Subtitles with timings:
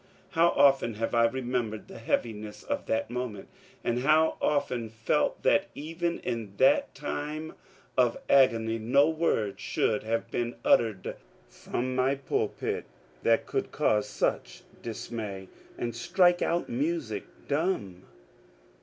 [0.31, 3.47] How often have I remembered the heaviness of that mo ment,
[3.83, 7.53] and how often felt that even in that time
[7.95, 11.17] of agony no word should have been uttered
[11.47, 12.85] from my pulpit
[13.21, 18.01] that could cause such dismay and strike our music dumb